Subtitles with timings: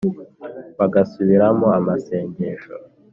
[0.79, 2.75] bagasubiramo amasengesho